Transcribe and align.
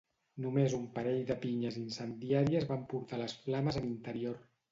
Només 0.43 0.75
un 0.77 0.85
parell 0.95 1.19
de 1.31 1.35
pinyes 1.43 1.77
incendiàries 1.81 2.67
van 2.71 2.87
portar 2.95 3.19
les 3.25 3.39
flames 3.45 3.77
a 3.83 3.87
l'interior. 3.87 4.43